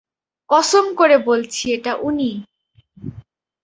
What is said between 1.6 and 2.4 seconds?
এটা উনি।